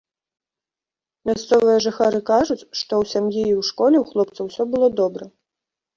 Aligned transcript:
Мясцовыя 1.29 1.77
жыхары 1.85 2.19
кажуць, 2.31 2.59
што 2.79 2.93
ў 3.03 3.13
сям'і 3.15 3.43
і 3.51 3.55
ў 3.59 3.61
школе 3.71 3.97
ў 3.99 4.05
хлопца 4.13 4.39
ўсё 4.51 4.63
было 4.73 4.87
добра. 5.03 5.29